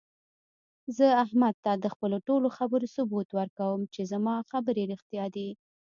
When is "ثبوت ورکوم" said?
2.95-3.79